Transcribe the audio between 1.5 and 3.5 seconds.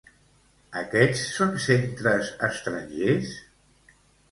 centres estrangers?